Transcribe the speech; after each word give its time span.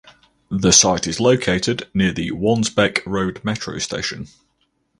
The 0.49 0.71
site 0.71 1.05
is 1.05 1.19
located 1.19 1.87
near 1.93 2.11
the 2.11 2.31
Wansbeck 2.31 3.05
Road 3.05 3.39
Metro 3.45 3.77
station. 3.77 4.29